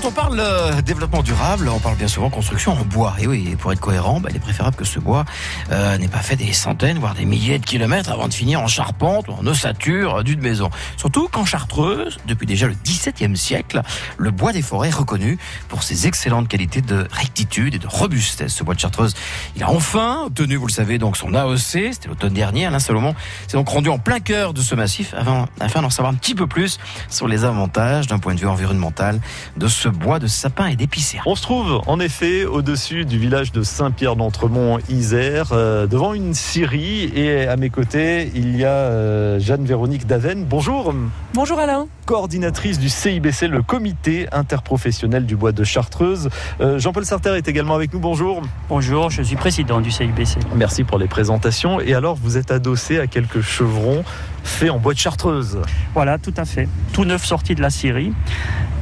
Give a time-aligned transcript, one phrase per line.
[0.00, 3.14] quand on parle euh, développement durable, on parle bien souvent construction en bois.
[3.18, 5.24] Et oui, pour être cohérent, bah, il est préférable que ce bois
[5.72, 8.66] euh, n'ait pas fait des centaines, voire des milliers de kilomètres avant de finir en
[8.66, 10.68] charpente ou en ossature d'une maison.
[10.98, 13.80] Surtout qu'en Chartreuse, depuis déjà le XVIIe siècle,
[14.18, 15.38] le bois des forêts est reconnu
[15.68, 18.52] pour ses excellentes qualités de rectitude et de robustesse.
[18.52, 19.14] Ce bois de Chartreuse,
[19.56, 21.56] il a enfin obtenu, vous le savez, donc son AOC.
[21.58, 22.66] C'était l'automne dernier.
[22.66, 23.14] Alain Salomon
[23.48, 25.14] s'est donc rendu en plein cœur de ce massif
[25.58, 26.78] afin d'en savoir un petit peu plus
[27.08, 29.20] sur les avantages d'un point de vue environnemental
[29.56, 31.22] de ce bois de sapin et d'épicéa.
[31.26, 36.34] On se trouve en effet au-dessus du village de Saint-Pierre d'Entremont, Isère, euh, devant une
[36.34, 40.44] scierie et à mes côtés il y a euh, Jeanne-Véronique Daven.
[40.44, 40.94] Bonjour.
[41.34, 41.86] Bonjour Alain.
[42.06, 46.28] Coordinatrice du CIBC, le comité interprofessionnel du bois de Chartreuse.
[46.60, 47.98] Euh, Jean-Paul Sarter est également avec nous.
[47.98, 48.42] Bonjour.
[48.68, 50.38] Bonjour, je suis président du CIBC.
[50.54, 51.80] Merci pour les présentations.
[51.80, 54.04] Et alors, vous êtes adossé à quelques chevrons
[54.46, 55.58] faits en bois de Chartreuse.
[55.94, 56.68] Voilà, tout à fait.
[56.92, 58.12] Tout neuf sorti de la scierie.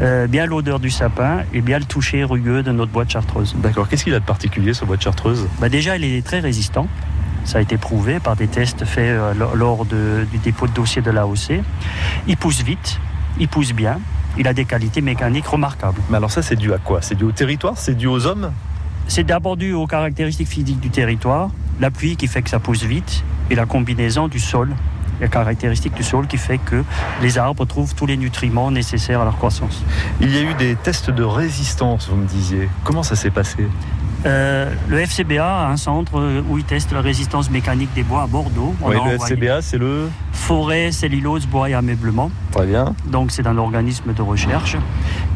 [0.01, 3.55] Euh, bien l'odeur du sapin et bien le toucher rugueux de notre bois de Chartreuse.
[3.59, 3.89] D'accord.
[3.89, 5.47] Qu'est-ce qu'il a de particulier, ce bois de Chartreuse?
[5.61, 6.89] Bah Déjà, il est très résistant.
[7.45, 11.03] Ça a été prouvé par des tests faits euh, lors de, du dépôt de dossier
[11.03, 11.61] de l'AOC.
[12.27, 12.99] Il pousse vite,
[13.39, 14.01] il pousse bien,
[14.39, 16.01] il a des qualités mécaniques remarquables.
[16.09, 17.03] Mais alors ça, c'est dû à quoi?
[17.03, 17.75] C'est dû au territoire?
[17.77, 18.51] C'est dû aux hommes?
[19.09, 21.51] C'est d'abord dû aux caractéristiques physiques du territoire,
[21.81, 24.71] la pluie qui fait que ça pousse vite et la combinaison du sol
[25.25, 26.85] la caractéristique du sol qui fait que
[27.23, 29.83] les arbres trouvent tous les nutriments nécessaires à leur croissance.
[30.21, 32.69] Il y a eu des tests de résistance, vous me disiez.
[32.85, 33.67] Comment ça s'est passé?
[34.27, 38.27] Euh, le FCBA a un centre où il teste la résistance mécanique des bois à
[38.27, 38.75] Bordeaux.
[38.83, 42.31] oui, le FCBA, c'est le Forêt, cellulose, bois et ameublement.
[42.51, 42.95] Très bien.
[43.07, 44.77] Donc c'est un organisme de recherche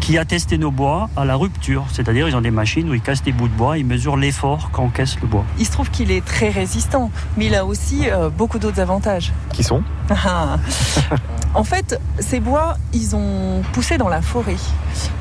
[0.00, 1.86] qui a testé nos bois à la rupture.
[1.92, 4.70] C'est-à-dire ils ont des machines où ils cassent des bouts de bois, ils mesurent l'effort
[4.70, 5.45] qu'encaisse le bois.
[5.58, 9.33] Il se trouve qu'il est très résistant, mais il a aussi euh, beaucoup d'autres avantages.
[9.52, 9.83] Qui sont?
[11.54, 14.56] En fait, ces bois, ils ont poussé dans la forêt.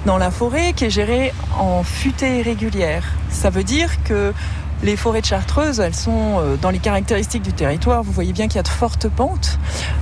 [0.05, 3.03] Dans la forêt qui est gérée en futée régulière.
[3.29, 4.33] Ça veut dire que
[4.83, 8.03] les forêts de Chartreuse, elles sont euh, dans les caractéristiques du territoire.
[8.03, 9.57] Vous voyez bien qu'il y a de fortes pentes.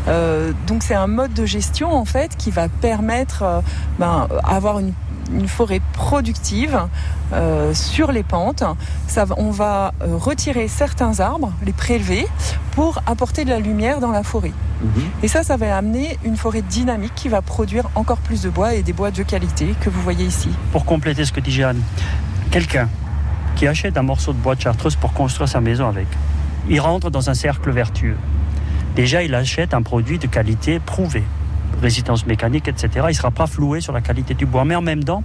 [0.08, 3.62] Euh, donc c'est un mode de gestion en fait qui va permettre euh,
[4.00, 4.94] ben, avoir une,
[5.48, 6.80] forêt productive
[7.34, 8.64] euh, sur les pentes.
[9.38, 12.28] On va retirer certains arbres, les prélever
[12.76, 14.52] pour apporter de la lumière dans la forêt.
[14.84, 14.88] Mmh.
[15.24, 18.74] Et ça, ça va amener une forêt dynamique qui va produire encore plus de bois
[18.74, 20.50] et des bois de qualité que vous voyez ici.
[20.74, 21.82] Pour compléter ce que dit Jeanne,
[22.52, 22.90] quelqu'un
[23.56, 26.08] qui achète un morceau de bois de chartreuse pour construire sa maison avec.
[26.70, 28.18] Il rentre dans un cercle vertueux.
[28.96, 31.24] Déjà, il achète un produit de qualité prouvée,
[31.82, 32.90] résistance mécanique, etc.
[32.96, 35.24] Il ne sera pas floué sur la qualité du bois, mais en même temps,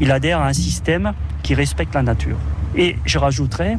[0.00, 2.36] il adhère à un système qui respecte la nature.
[2.76, 3.78] Et je rajouterais,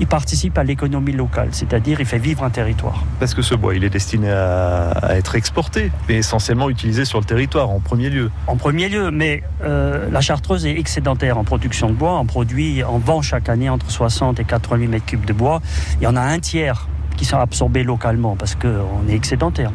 [0.00, 3.04] il participe à l'économie locale, c'est-à-dire il fait vivre un territoire.
[3.20, 7.18] Parce que ce bois, il est destiné à, à, être exporté, mais essentiellement utilisé sur
[7.20, 8.30] le territoire en premier lieu.
[8.46, 12.18] En premier lieu, mais euh, la Chartreuse est excédentaire en production de bois.
[12.18, 15.62] On produit, on vend chaque année entre 60 et 88 mètres cubes de bois.
[16.00, 19.70] Il y en a un tiers qui sont absorbés localement parce qu'on est excédentaire.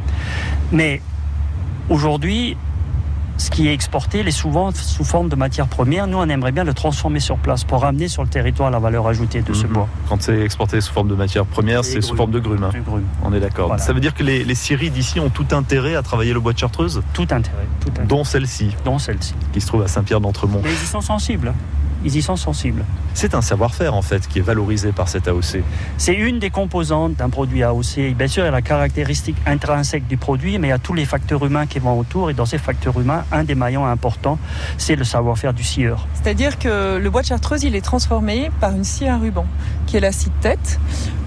[0.71, 1.01] Mais
[1.89, 2.57] aujourd'hui,
[3.39, 6.07] ce qui est exporté est souvent sous forme de matière première.
[6.07, 9.07] Nous, on aimerait bien le transformer sur place pour ramener sur le territoire la valeur
[9.07, 9.55] ajoutée de mmh.
[9.55, 9.87] ce bois.
[10.07, 12.63] Quand c'est exporté sous forme de matière première, c'est sous forme de grume.
[12.63, 12.71] Hein.
[12.85, 13.05] grume.
[13.23, 13.67] On est d'accord.
[13.67, 13.81] Voilà.
[13.81, 16.53] Ça veut dire que les, les scieries d'ici ont tout intérêt à travailler le bois
[16.53, 17.01] de chartreuse?
[17.13, 17.65] Tout intérêt.
[17.79, 18.07] Tout intérêt.
[18.07, 19.33] Dont celle-ci Dont celle-ci.
[19.53, 20.61] Qui se trouve à Saint-Pierre-d'Entremont.
[20.63, 21.53] Mais ils y sont sensibles.
[22.03, 22.85] Ils y sont sensibles.
[23.13, 25.63] C'est un savoir-faire en fait qui est valorisé par cette AOC.
[25.97, 28.13] C'est une des composantes d'un produit AOC.
[28.15, 30.93] Bien sûr, il y a la caractéristique intrinsèque du produit, mais il y a tous
[30.93, 32.29] les facteurs humains qui vont autour.
[32.29, 34.39] Et dans ces facteurs humains, un des maillons importants,
[34.77, 36.07] c'est le savoir-faire du scieur.
[36.13, 39.45] C'est-à-dire que le bois de chartreuse, il est transformé par une scie à ruban,
[39.85, 40.79] qui est la scie de tête.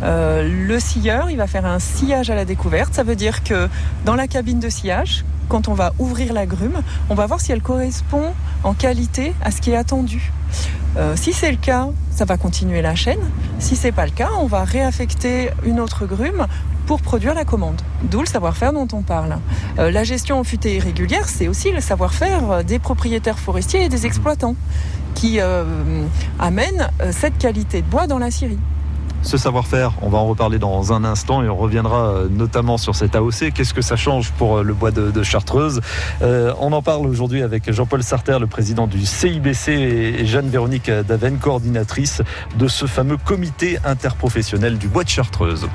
[0.03, 2.95] Euh, le scieur, il va faire un sillage à la découverte.
[2.95, 3.69] Ça veut dire que
[4.05, 7.53] dans la cabine de sillage, quand on va ouvrir la grume, on va voir si
[7.53, 8.33] elle correspond
[8.65, 10.33] en qualité à ce qui est attendu.
[10.97, 13.21] Euh, si c'est le cas, ça va continuer la chaîne.
[13.59, 16.47] Si c'est pas le cas, on va réaffecter une autre grume
[16.87, 17.81] pour produire la commande.
[18.03, 19.39] D'où le savoir-faire dont on parle.
[19.79, 24.05] Euh, la gestion en futée irrégulière, c'est aussi le savoir-faire des propriétaires forestiers et des
[24.05, 24.57] exploitants
[25.15, 25.65] qui euh,
[26.39, 28.59] amènent cette qualité de bois dans la scierie.
[29.23, 33.15] Ce savoir-faire, on va en reparler dans un instant et on reviendra notamment sur cet
[33.15, 33.53] AOC.
[33.55, 35.81] Qu'est-ce que ça change pour le bois de, de Chartreuse?
[36.23, 41.39] Euh, On en parle aujourd'hui avec Jean-Paul Sarter, le président du CIBC, et Jeanne-Véronique Daven,
[41.39, 42.21] coordinatrice
[42.59, 45.69] de ce fameux comité interprofessionnel du bois de Chartreuse.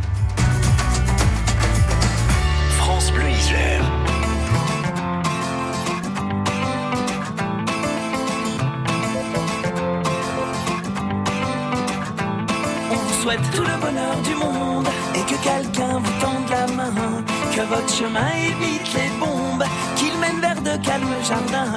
[17.57, 19.63] Que votre chemin évite les bombes,
[19.95, 21.71] qu'il mène vers de calme jardin.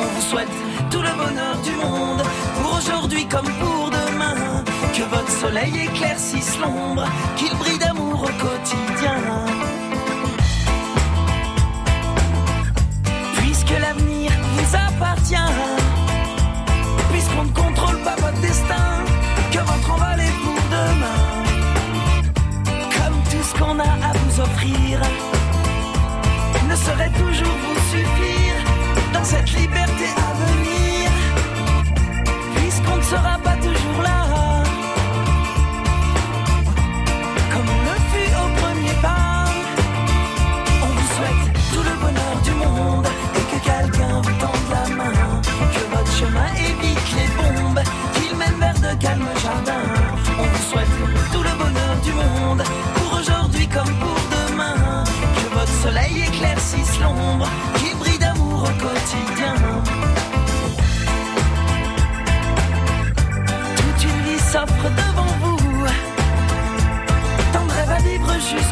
[0.00, 0.48] On vous souhaite
[0.90, 2.22] tout le bonheur du monde,
[2.54, 4.64] pour aujourd'hui comme pour demain.
[4.94, 7.04] Que votre soleil éclaircisse l'ombre,
[7.36, 9.18] qu'il brille d'amour au quotidien.
[13.36, 15.75] Puisque l'avenir vous appartient,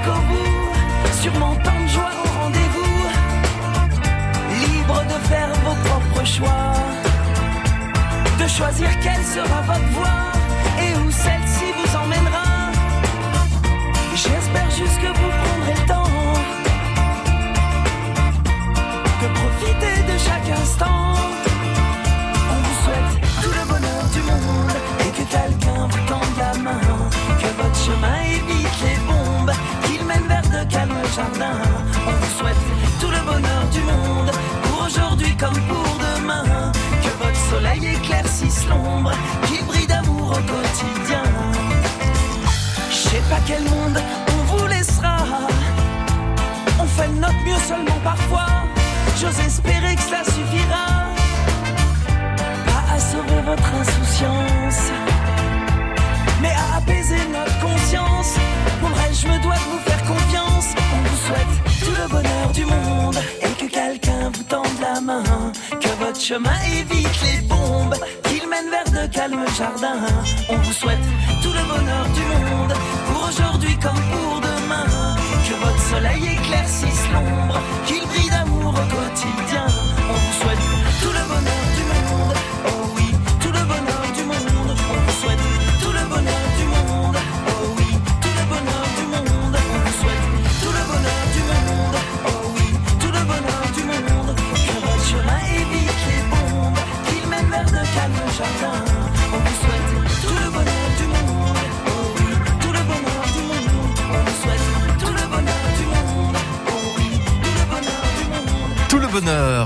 [0.04, 3.06] jusqu'au bout, sûrement tant de joie au rendez-vous,
[4.66, 6.72] libre de faire vos propres choix,
[8.38, 10.32] de choisir quelle sera votre voie
[10.82, 12.70] et où celle-ci vous emmènera.
[14.14, 15.23] J'espère juste que vous
[43.46, 43.98] quel monde
[44.28, 45.16] on vous laissera.
[46.80, 48.46] On fait notre mieux seulement parfois.
[49.20, 50.86] J'ose espérer que cela suffira.
[52.66, 54.82] Pas à sauver votre insouciance,
[56.40, 58.34] mais à apaiser notre conscience.
[58.80, 60.68] Pour reste, je me dois de vous faire confiance.
[60.94, 65.24] On vous souhaite tout le bonheur du monde et que quelqu'un vous tende la main.
[65.80, 70.06] Que votre chemin évite les bombes, qu'il mène vers de calmes jardins.
[70.48, 71.04] On vous souhaite
[71.42, 72.23] tout le bonheur du monde
[76.54, 77.60] soleil éclaircisse l'ombre,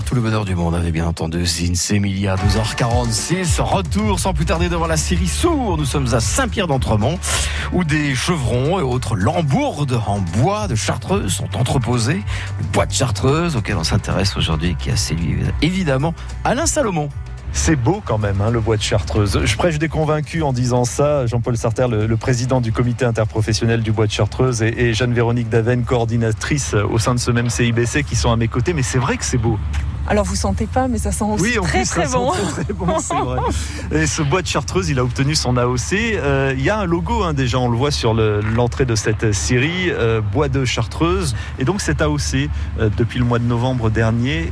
[0.06, 3.60] tout le bonheur du monde, avait bien entendu Zins Emilia, 12h46.
[3.60, 5.76] Retour sans plus tarder devant la série Sourd.
[5.76, 7.19] Nous sommes à Saint-Pierre d'Entremont,
[7.72, 12.22] où des chevrons et autres lambourdes en bois de Chartreuse sont entreposés.
[12.58, 16.14] Le bois de Chartreuse auquel on s'intéresse aujourd'hui, qui a séduit évidemment
[16.44, 17.08] Alain Salomon.
[17.53, 19.41] C'est beau quand même, hein, le bois de Chartreuse.
[19.45, 21.27] Je prêche des convaincus en disant ça.
[21.27, 25.49] Jean-Paul Sarter, le, le président du comité interprofessionnel du bois de Chartreuse, et, et Jeanne-Véronique
[25.49, 28.73] Daven, coordinatrice au sein de ce même CIBC, qui sont à mes côtés.
[28.75, 29.59] Mais c'est vrai que c'est beau.
[30.06, 32.33] Alors vous sentez pas, mais ça sent aussi Oui, en très plus, très ça bon.
[32.33, 33.41] sent très, très bon, c'est vrai.
[33.93, 35.93] Et ce bois de Chartreuse, il a obtenu son AOC.
[36.14, 38.95] Euh, il y a un logo, hein, déjà, on le voit sur le- l'entrée de
[38.95, 41.35] cette série, euh, bois de Chartreuse.
[41.59, 44.50] Et donc cet AOC, euh, depuis le mois de novembre dernier,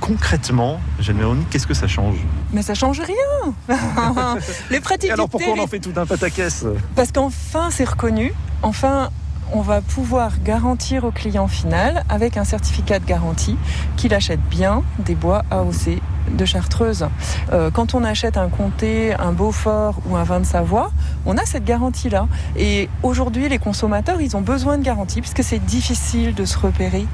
[0.00, 2.16] concrètement, Jeanne-Véronique, qu'est-ce que ça change?
[2.52, 3.54] Mais ça change rien.
[4.70, 6.64] Les pratiques Et alors pourquoi on en fait tout un pataquès
[6.94, 8.32] Parce qu'enfin c'est reconnu.
[8.62, 9.10] Enfin,
[9.52, 13.56] on va pouvoir garantir au client final, avec un certificat de garantie,
[13.96, 16.00] qu'il achète bien des bois AOC
[16.36, 17.08] de Chartreuse.
[17.52, 20.90] Euh, quand on achète un comté, un Beaufort ou un vin de Savoie,
[21.24, 22.28] on a cette garantie-là.
[22.56, 27.06] Et aujourd'hui, les consommateurs, ils ont besoin de garantie puisque c'est difficile de se repérer.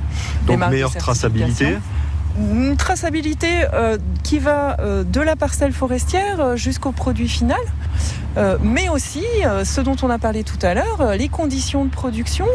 [0.46, 1.76] Donc meilleure traçabilité.
[2.38, 7.60] Une traçabilité euh, qui va euh, de la parcelle forestière euh, jusqu'au produit final,
[8.36, 9.22] Euh, mais aussi
[9.62, 12.46] ce dont on a parlé tout à l'heure, les conditions de production,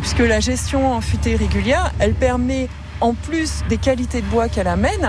[0.00, 2.68] puisque la gestion en futée régulière, elle permet,
[3.00, 5.08] en plus des qualités de bois qu'elle amène,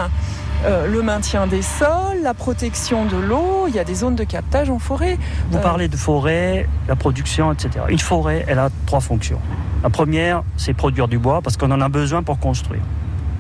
[0.66, 4.24] euh, le maintien des sols, la protection de l'eau, il y a des zones de
[4.24, 5.20] captage en forêt.
[5.52, 7.70] Vous Euh, parlez de forêt, la production, etc.
[7.90, 9.40] Une forêt, elle a trois fonctions.
[9.84, 12.82] La première, c'est produire du bois parce qu'on en a besoin pour construire.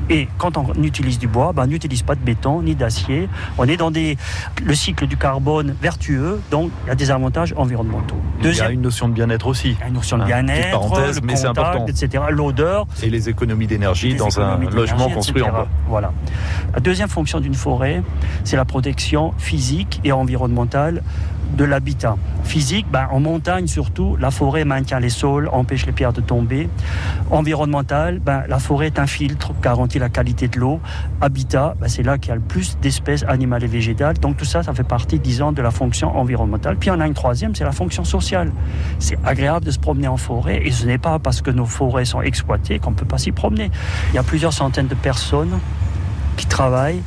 [0.09, 3.27] Et quand on utilise du bois, ben, on n'utilise pas de béton ni d'acier.
[3.57, 4.17] On est dans des,
[4.63, 8.15] le cycle du carbone vertueux, donc il y a des avantages environnementaux.
[8.43, 9.71] Il y a une notion de bien-être aussi.
[9.71, 11.85] Il y a une notion de petite bien-être, mais c'est important.
[11.88, 12.24] etc.
[12.29, 12.88] L'odeur.
[13.01, 15.67] Et les économies d'énergie dans un logement construit en bois.
[15.88, 16.12] Voilà.
[16.74, 18.03] La deuxième fonction d'une forêt,
[18.43, 21.01] c'est la protection physique et environnementale
[21.54, 22.16] de l'habitat.
[22.44, 26.70] Physique, ben, en montagne surtout, la forêt maintient les sols, empêche les pierres de tomber.
[27.32, 30.80] Environnemental, ben, la forêt est un filtre, garantit la qualité de l'eau.
[31.22, 34.18] Habitat, ben, c'est là qu'il y a le plus d'espèces animales et végétales.
[34.20, 36.78] Donc tout ça, ça fait partie, disons, de la fonction environnementale.
[36.78, 38.52] Puis on a une troisième, c'est la fonction sociale.
[39.00, 42.06] C'est agréable de se promener en forêt et ce n'est pas parce que nos forêts
[42.06, 43.72] sont exploitées qu'on ne peut pas s'y promener.
[44.12, 45.60] Il y a plusieurs centaines de personnes
[46.38, 47.02] qui travaillent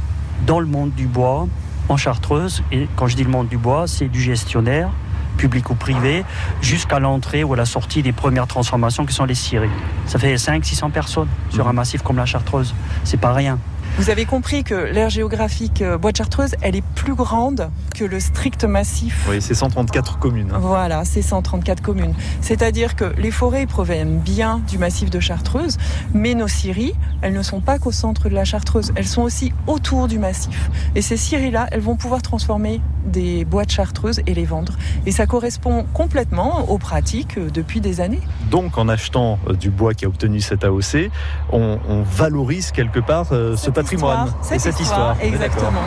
[0.46, 1.46] dans le monde du bois,
[1.88, 2.62] en Chartreuse.
[2.72, 4.90] Et quand je dis le monde du bois, c'est du gestionnaire,
[5.36, 6.24] public ou privé,
[6.60, 9.70] jusqu'à l'entrée ou à la sortie des premières transformations qui sont les scieries.
[10.06, 12.74] Ça fait 500-600 personnes sur un massif comme la Chartreuse.
[13.04, 13.58] C'est pas rien.
[13.98, 18.04] Vous avez compris que l'aire géographique euh, Bois de Chartreuse, elle est plus grande que
[18.04, 19.26] le strict massif.
[19.28, 20.52] Oui, c'est 134 communes.
[20.54, 20.58] hein.
[20.60, 22.14] Voilà, c'est 134 communes.
[22.40, 25.78] C'est-à-dire que les forêts proviennent bien du massif de Chartreuse,
[26.14, 29.52] mais nos scieries, elles ne sont pas qu'au centre de la Chartreuse, elles sont aussi
[29.66, 30.70] autour du massif.
[30.94, 34.74] Et ces scieries-là, elles vont pouvoir transformer des bois de Chartreuse et les vendre.
[35.06, 38.20] Et ça correspond complètement aux pratiques euh, depuis des années.
[38.50, 41.10] Donc, en achetant euh, du bois qui a obtenu cet AOC,
[41.52, 45.82] on, on valorise quelque part euh, ce Cette patrimoine histoire, et cette cette histoire, Exactement.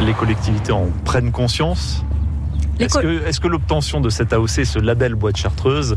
[0.00, 2.04] Les collectivités en prennent conscience.
[2.78, 5.96] Est-ce que, que l'obtention de cet AOC, ce label bois de Chartreuse,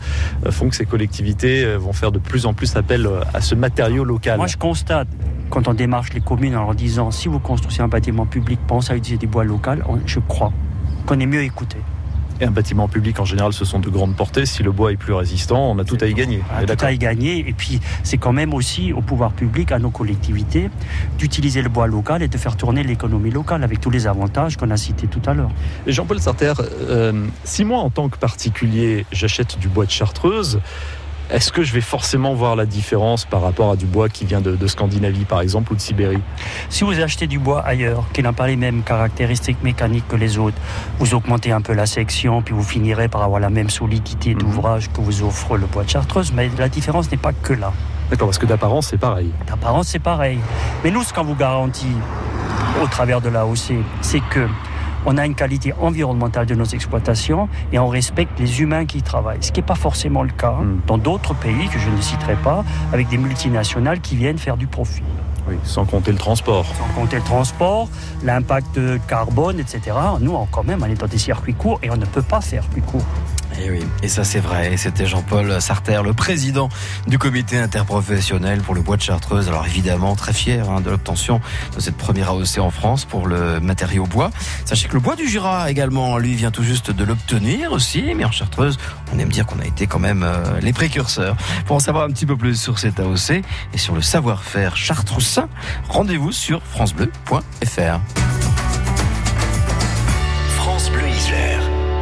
[0.49, 4.37] font que ces collectivités vont faire de plus en plus appel à ce matériau local?
[4.37, 5.07] Moi, je constate,
[5.51, 8.93] quand on démarche les communes en leur disant si vous construisez un bâtiment public, pensez
[8.93, 10.51] à utiliser des bois locaux, on- je crois
[11.05, 11.77] qu'on est mieux écouté.
[12.39, 14.47] Et un bâtiment public, en général, ce sont de grandes portées.
[14.47, 16.41] Si le bois est plus résistant, on a tout à y gagner.
[16.57, 17.47] On est tout à y gagner.
[17.47, 20.71] Et puis, c'est quand même aussi au pouvoir public, à nos collectivités,
[21.19, 24.71] d'utiliser le bois local et de faire tourner l'économie locale avec tous les avantages qu'on
[24.71, 25.51] a cités tout à l'heure.
[25.85, 26.53] Jean-Paul Sarter,
[26.89, 30.61] euh, si moi, en tant que particulier, j'achète du bois de Chartreuse,
[31.31, 34.41] est-ce que je vais forcément voir la différence par rapport à du bois qui vient
[34.41, 36.21] de, de Scandinavie, par exemple, ou de Sibérie
[36.69, 40.37] Si vous achetez du bois ailleurs, qui n'a pas les mêmes caractéristiques mécaniques que les
[40.37, 40.57] autres,
[40.99, 44.39] vous augmentez un peu la section, puis vous finirez par avoir la même solidité Mhm.
[44.41, 46.31] d'ouvrage que vous offre le bois de Chartreuse.
[46.33, 47.71] Mais la différence n'est pas que là.
[48.09, 49.31] D'accord, parce que d'apparence, c'est pareil.
[49.47, 50.37] D'apparence, c'est pareil.
[50.83, 51.95] Mais nous, ce qu'on vous garantit
[52.83, 54.47] au travers de l'AOC, c'est que
[55.05, 59.01] on a une qualité environnementale de nos exploitations et on respecte les humains qui y
[59.01, 59.41] travaillent.
[59.41, 60.81] Ce qui n'est pas forcément le cas Mm.
[60.87, 64.67] dans d'autres pays que je ne citerai pas, avec des multinationales qui viennent faire du
[64.67, 65.03] profit.
[65.47, 66.65] Oui, sans compter le transport.
[66.65, 67.89] Sans compter le transport,
[68.23, 69.81] l'impact carbone, etc.
[70.19, 72.41] Nous, on- quand même, on est dans des circuits courts et on ne peut pas
[72.41, 73.03] faire plus court.
[73.59, 74.75] Et oui, et ça c'est vrai.
[74.77, 76.69] C'était Jean-Paul Sarter, le président
[77.07, 79.47] du comité interprofessionnel pour le bois de Chartreuse.
[79.47, 81.41] Alors évidemment, très fier hein, de l'obtention
[81.75, 84.31] de cette première AOC en France pour le matériau bois.
[84.65, 88.13] Sachez que le bois du Jura également, lui, vient tout juste de l'obtenir aussi.
[88.15, 88.77] Mais en Chartreuse,
[89.13, 91.35] on aime dire qu'on a été quand même euh, les précurseurs.
[91.65, 93.43] Pour en savoir un petit peu plus sur cette AOC
[93.73, 95.47] et sur le savoir-faire chartroussin,
[95.89, 97.99] rendez-vous sur francebleu.fr.
[100.55, 101.60] France Bleu Isère.